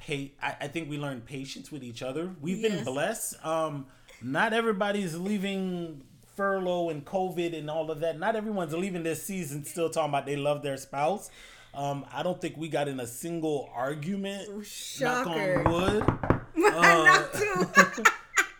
[0.00, 2.34] Pay, I, I think we learned patience with each other.
[2.40, 2.84] We've been Yes.
[2.84, 3.44] blessed.
[3.46, 3.86] Um,
[4.22, 6.02] not everybody's leaving
[6.36, 8.18] furlough and COVID and all of that.
[8.18, 11.30] Not everyone's leaving this season still talking about they love their spouse.
[11.74, 14.48] Um, I don't think we got in a single argument.
[14.66, 15.62] Shocker.
[15.62, 16.04] Knock on wood.
[16.58, 18.02] Uh, Not too.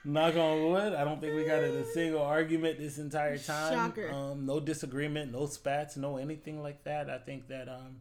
[0.06, 0.94] knock on wood.
[0.94, 3.72] I don't think we got in a single argument this entire time.
[3.74, 4.10] Shocker.
[4.10, 7.10] Um, no disagreement, no spats, no anything like that.
[7.10, 7.96] I think that um,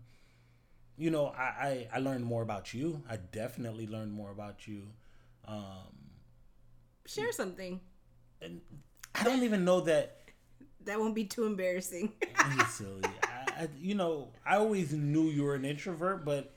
[0.98, 3.04] you know, I, I, I learned more about you.
[3.10, 4.84] I definitely learned more about you.
[5.48, 5.94] Um,
[7.06, 7.82] Share something.
[8.42, 8.62] and
[9.14, 10.22] I don't even know that
[10.86, 12.14] That won't be too embarrassing.
[12.70, 13.02] Silly.
[13.24, 16.54] I, I, you know, I always knew you were an introvert, but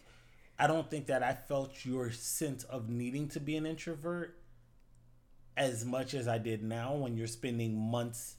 [0.58, 4.38] I don't think that I felt your sense of needing to be an introvert
[5.59, 8.37] as much as I did now when you're spending months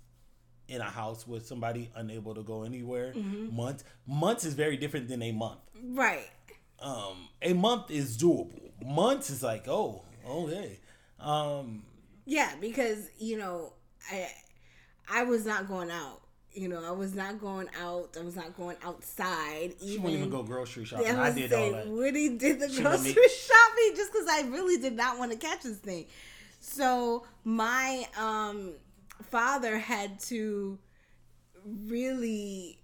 [0.68, 3.14] in a house with somebody unable to go anywhere.
[3.16, 5.60] Months months is very different than a month.
[5.94, 6.30] right.
[6.82, 8.72] Um, a month is doable.
[8.86, 10.80] Months is like, oh, okay.
[11.20, 11.84] Um,
[12.26, 13.74] Yeah, because you know,
[14.12, 14.30] I
[15.12, 16.22] I was not going out.
[16.54, 18.16] You know, I was not going out.
[18.20, 19.74] I was not going outside.
[19.82, 21.06] she Even wouldn't even go grocery shopping.
[21.08, 21.88] Yeah, I was did saying, all that.
[21.90, 25.64] Woody did the She grocery shopping just because I really did not want to catch
[25.64, 26.06] this thing.
[26.70, 28.74] So my um
[29.32, 30.78] father had to
[31.66, 32.78] really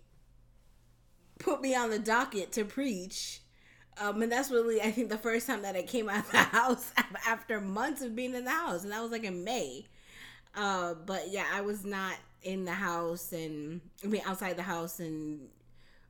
[1.40, 3.42] put me on the docket to preach.
[3.98, 6.38] Um, and that's really, I think, the first time that I came out of the
[6.58, 6.92] house
[7.28, 9.86] after months of being in the house, and that was like in May.
[10.56, 15.00] Uh, but yeah, I was not in the house and I mean outside the house
[15.00, 15.40] and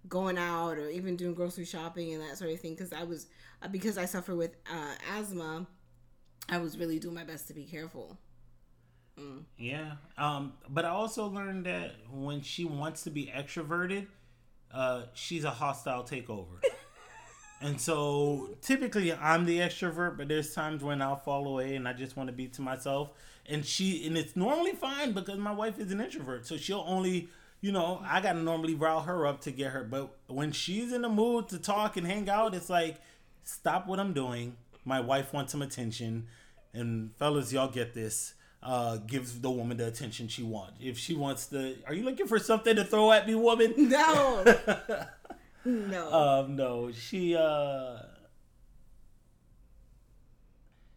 [0.09, 3.27] going out or even doing grocery shopping and that sort of thing because I was
[3.61, 5.67] uh, because I suffer with uh, asthma.
[6.49, 8.17] I was really doing my best to be careful.
[9.57, 9.93] Yeah.
[10.17, 14.07] Um, but I also learned that when she wants to be extroverted,
[14.73, 16.61] uh, she's a hostile takeover.
[17.61, 21.93] and so typically I'm the extrovert, but there's times when I'll fall away and I
[21.93, 23.11] just want to be to myself.
[23.47, 26.45] And she and it's normally fine because my wife is an introvert.
[26.45, 27.29] So she'll only
[27.61, 29.83] you know, I gotta normally rile her up to get her.
[29.83, 32.97] But when she's in the mood to talk and hang out, it's like,
[33.43, 34.55] stop what I'm doing.
[34.85, 36.27] My wife wants some attention.
[36.73, 38.35] And fellas, y'all get this.
[38.63, 40.73] Uh, gives the woman the attention she wants.
[40.81, 43.73] If she wants to, are you looking for something to throw at me, woman?
[43.89, 44.43] No,
[45.65, 46.13] no.
[46.13, 47.97] um, no, she, uh,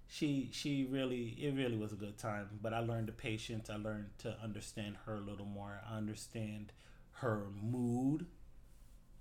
[0.06, 2.48] she, she really, it really was a good time.
[2.62, 3.68] But I learned the patience.
[3.68, 5.80] I learned to understand her a little more.
[5.90, 6.72] I understand
[7.12, 8.26] her mood.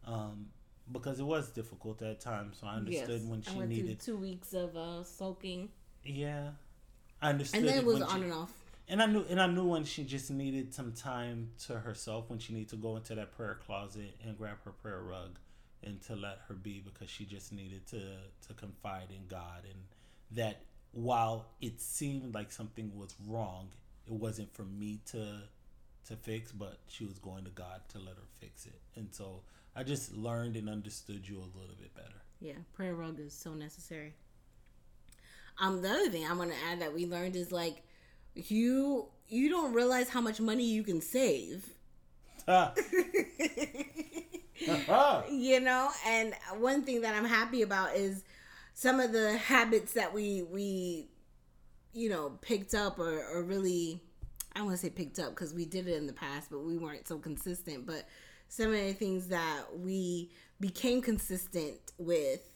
[0.05, 0.47] Um,
[0.91, 2.57] because it was difficult at times.
[2.61, 3.99] So I understood when I she went needed.
[4.01, 5.69] through two weeks of uh, soaking,
[6.03, 6.51] Yeah,
[7.21, 7.59] I understood.
[7.61, 8.53] and then it was on she- and off.
[8.89, 12.39] And I knew, and I knew when she just needed some time to herself, when
[12.39, 15.39] she needed to go into that prayer closet and grab her prayer rug,
[15.83, 17.99] and to let her be, because she just needed to
[18.47, 19.81] to confide in God, and
[20.31, 20.61] that
[20.93, 23.71] while it seemed like something was wrong,
[24.05, 25.41] it wasn't for me to
[26.07, 29.41] to fix, but she was going to God to let her fix it, and so
[29.75, 32.21] I just learned and understood you a little bit better.
[32.39, 34.13] Yeah, prayer rug is so necessary.
[35.59, 37.83] Um, the other thing I want to add that we learned is like
[38.35, 41.69] you you don't realize how much money you can save.
[42.47, 42.73] Ah.
[44.89, 45.23] Ah.
[45.31, 48.23] you know and one thing that i'm happy about is
[48.73, 51.07] some of the habits that we we
[51.93, 54.01] you know picked up or, or really
[54.55, 56.77] i want to say picked up because we did it in the past but we
[56.77, 58.07] weren't so consistent but
[58.49, 62.47] some of the things that we became consistent with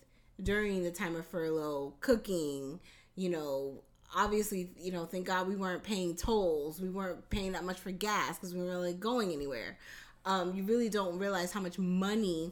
[0.42, 2.80] during the time of furlough cooking
[3.16, 3.82] you know
[4.16, 7.92] obviously you know thank god we weren't paying tolls we weren't paying that much for
[7.92, 9.78] gas because we weren't really going anywhere
[10.26, 12.52] um, you really don't realize how much money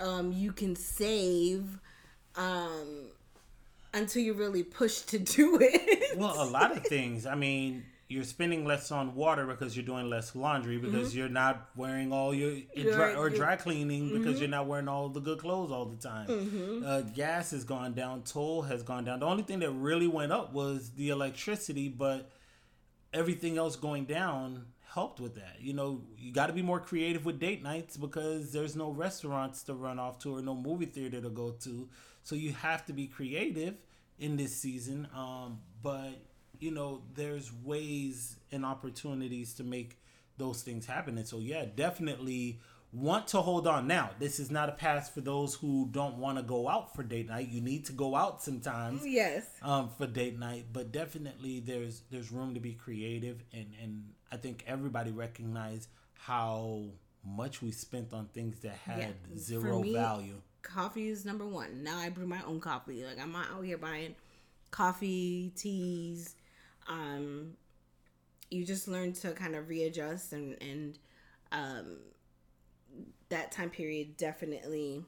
[0.00, 1.78] um, you can save
[2.36, 3.06] um,
[3.94, 6.18] until you're really pushed to do it.
[6.18, 7.26] Well, a lot of things.
[7.26, 11.70] I mean, you're spending less on water because you're doing less laundry because you're not
[11.76, 12.56] wearing all your
[12.92, 16.82] dry, or dry cleaning because you're not wearing all the good clothes all the time.
[16.86, 18.22] Uh, gas has gone down.
[18.22, 19.20] Toll has gone down.
[19.20, 22.30] The only thing that really went up was the electricity, but
[23.12, 25.56] everything else going down helped with that.
[25.60, 29.64] You know, you got to be more creative with date nights because there's no restaurants
[29.64, 31.88] to run off to or no movie theater to go to.
[32.22, 33.74] So you have to be creative
[34.18, 35.08] in this season.
[35.14, 36.14] Um, but
[36.60, 39.98] you know, there's ways and opportunities to make
[40.38, 41.16] those things happen.
[41.18, 42.60] And so, yeah, definitely
[42.92, 43.86] want to hold on.
[43.86, 47.02] Now, this is not a pass for those who don't want to go out for
[47.02, 47.48] date night.
[47.48, 49.44] You need to go out sometimes yes.
[49.62, 54.36] um, for date night, but definitely there's there's room to be creative, and and I
[54.36, 56.84] think everybody recognize how
[57.24, 60.40] much we spent on things that had Yeah, zero me- value.
[60.62, 61.84] Coffee is number one.
[61.84, 63.04] Now I brew my own coffee.
[63.04, 64.16] Like I'm not out here buying
[64.70, 66.34] coffee, teas.
[66.88, 67.52] Um,
[68.50, 70.98] you just learn to kind of readjust and and
[71.52, 71.96] um,
[73.28, 75.04] that time period definitely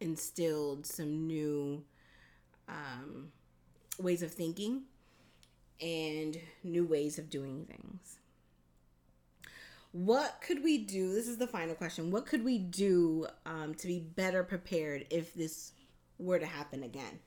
[0.00, 1.82] instilled some new
[2.68, 3.32] um,
[3.98, 4.82] ways of thinking
[5.80, 8.18] and new ways of doing things.
[9.92, 11.14] What could we do?
[11.14, 12.10] This is the final question.
[12.10, 15.72] What could we do um, to be better prepared if this
[16.18, 17.18] were to happen again?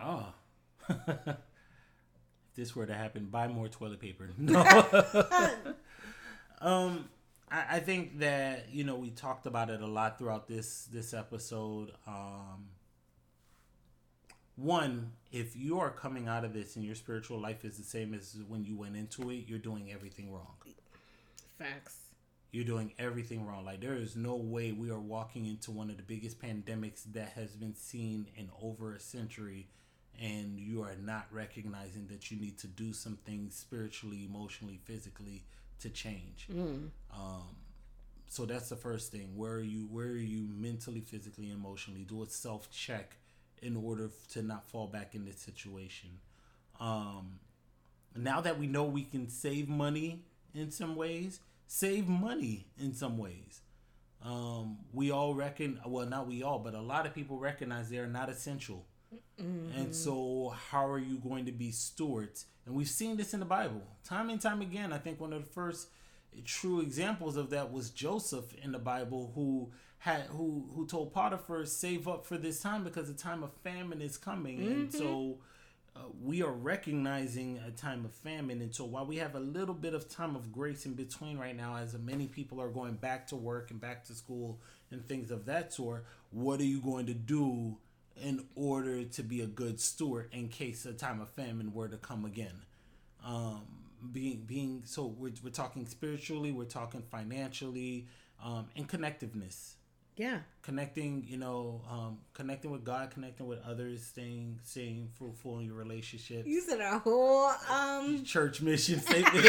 [0.00, 0.32] Oh.
[0.88, 1.36] if
[2.54, 4.30] this were to happen, buy more toilet paper.
[4.38, 4.60] No.
[6.60, 7.08] um,
[7.50, 11.14] I, I, think that you know we talked about it a lot throughout this this
[11.14, 11.92] episode.
[12.06, 12.68] Um,
[14.56, 18.14] one, if you are coming out of this and your spiritual life is the same
[18.14, 20.54] as when you went into it, you're doing everything wrong.
[21.58, 21.96] Facts.
[22.52, 23.66] You're doing everything wrong.
[23.66, 27.30] Like there is no way we are walking into one of the biggest pandemics that
[27.30, 29.68] has been seen in over a century
[30.22, 35.44] and you are not recognizing that you need to do some things spiritually, emotionally, physically
[35.80, 36.48] to change.
[36.50, 36.88] Mm.
[37.14, 37.56] Um,
[38.28, 39.32] so that's the first thing.
[39.36, 39.86] Where are you?
[39.90, 42.02] Where are you mentally, physically, emotionally?
[42.02, 43.16] Do a self check
[43.62, 46.10] in order to not fall back in this situation.
[46.80, 47.38] Um,
[48.14, 50.22] now that we know we can save money
[50.54, 53.60] in some ways, save money in some ways.
[54.24, 57.98] Um, we all reckon, well, not we all, but a lot of people recognize they
[57.98, 58.84] are not essential.
[59.40, 59.78] Mm-hmm.
[59.78, 62.46] And so, how are you going to be stewards?
[62.64, 64.92] And we've seen this in the Bible time and time again.
[64.92, 65.88] I think one of the first
[66.44, 71.64] true examples of that was Joseph in the Bible, who had who who told Potiphar
[71.66, 74.72] save up for this time because the time of famine is coming, mm-hmm.
[74.72, 75.38] and so.
[75.94, 79.74] Uh, we are recognizing a time of famine, and so while we have a little
[79.74, 83.26] bit of time of grace in between right now, as many people are going back
[83.26, 84.60] to work and back to school
[84.90, 87.78] and things of that sort, what are you going to do
[88.22, 91.96] in order to be a good steward in case a time of famine were to
[91.96, 92.62] come again.
[93.24, 93.62] Um,
[94.12, 98.06] being being so we're, we're talking spiritually, we're talking financially,
[98.44, 99.74] um, and connectiveness.
[100.16, 100.38] Yeah.
[100.62, 105.74] Connecting, you know, um, connecting with God, connecting with others, staying staying fruitful in your
[105.74, 106.46] relationship.
[106.46, 109.46] You said a whole um church mission statement.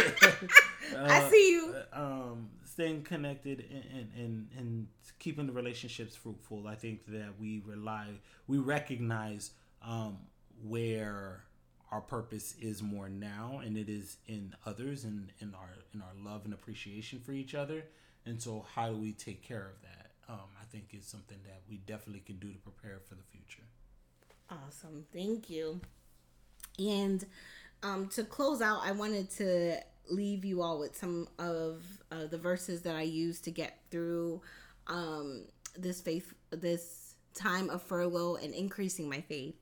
[0.93, 1.75] uh, I see you.
[1.93, 6.67] Um, staying connected and, and, and keeping the relationships fruitful.
[6.67, 8.05] I think that we rely,
[8.45, 9.49] we recognize
[9.81, 10.19] um,
[10.63, 11.43] where
[11.91, 16.13] our purpose is more now, and it is in others and in our in our
[16.23, 17.83] love and appreciation for each other.
[18.27, 20.11] And so, how do we take care of that?
[20.29, 23.63] Um, I think is something that we definitely can do to prepare for the future.
[24.51, 25.81] Awesome, thank you.
[26.77, 27.25] And
[27.81, 29.79] um, to close out, I wanted to
[30.09, 34.41] leave you all with some of uh, the verses that I use to get through
[34.87, 35.45] um,
[35.77, 39.55] this faith, this time of furlough and increasing my faith.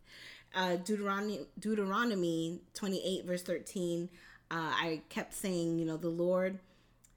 [0.54, 4.10] Uh, Deuteronomy, Deuteronomy 28, verse 13,
[4.52, 6.60] uh, I kept saying, you know, the Lord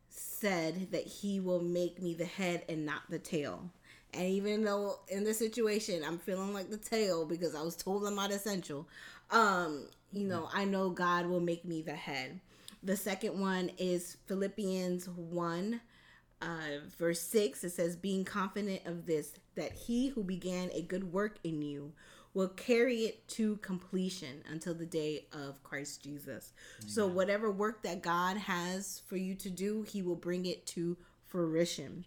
[0.08, 3.70] said that he will make me the head and not the tail.
[4.14, 8.04] And even though in this situation I'm feeling like the tail because I was told
[8.04, 8.88] I'm not essential,
[9.30, 12.40] um, you know, I know God will make me the head.
[12.82, 15.80] The second one is Philippians 1,
[16.40, 16.46] uh,
[16.96, 17.64] verse 6.
[17.64, 21.92] It says, Being confident of this, that he who began a good work in you
[22.34, 26.52] will carry it to completion until the day of Christ Jesus.
[26.80, 26.88] Amen.
[26.90, 30.96] So, whatever work that God has for you to do, he will bring it to
[31.26, 32.04] fruition.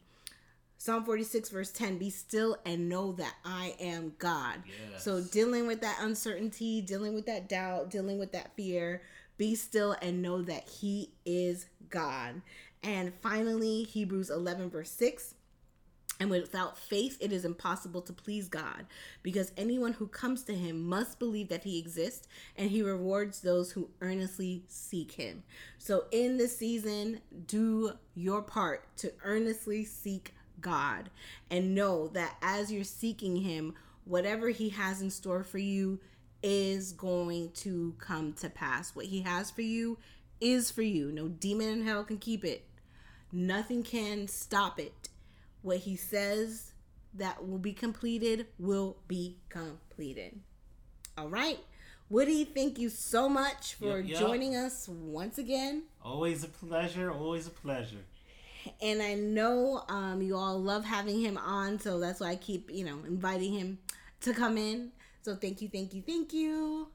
[0.77, 4.63] Psalm 46, verse 10 Be still and know that I am God.
[4.91, 5.03] Yes.
[5.03, 9.01] So, dealing with that uncertainty, dealing with that doubt, dealing with that fear,
[9.41, 12.43] be still and know that He is God.
[12.83, 15.33] And finally, Hebrews 11, verse 6.
[16.19, 18.85] And without faith, it is impossible to please God
[19.23, 23.71] because anyone who comes to him must believe that he exists and he rewards those
[23.71, 25.41] who earnestly seek him.
[25.79, 31.09] So, in this season, do your part to earnestly seek God
[31.49, 33.73] and know that as you're seeking him,
[34.05, 35.99] whatever he has in store for you
[36.43, 38.95] is going to come to pass.
[38.95, 39.97] What he has for you
[40.39, 41.11] is for you.
[41.11, 42.67] No demon in hell can keep it.
[43.31, 45.09] Nothing can stop it.
[45.61, 46.71] What he says
[47.13, 50.39] that will be completed will be completed.
[51.17, 51.59] All right.
[52.09, 54.19] Woody, thank you so much for yep, yep.
[54.19, 55.83] joining us once again.
[56.03, 57.11] Always a pleasure.
[57.11, 58.03] Always a pleasure.
[58.81, 62.69] And I know um, you all love having him on, so that's why I keep,
[62.69, 63.79] you know, inviting him
[64.21, 64.91] to come in.
[65.23, 66.87] So thank you, thank you, thank you.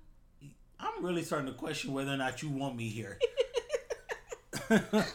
[0.78, 3.18] I'm really starting to question whether or not you want me here.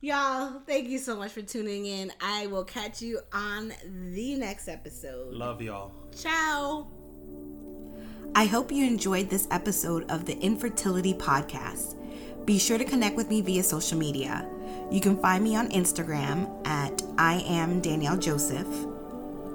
[0.00, 2.12] Y'all, thank you so much for tuning in.
[2.20, 3.72] I will catch you on
[4.12, 5.34] the next episode.
[5.34, 5.90] Love y'all.
[6.14, 6.86] Ciao.
[8.34, 11.96] I hope you enjoyed this episode of the Infertility Podcast.
[12.44, 14.46] Be sure to connect with me via social media.
[14.90, 18.68] You can find me on Instagram at I am Danielle Joseph,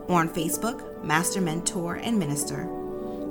[0.10, 2.68] or on Facebook, Master Mentor and Minister,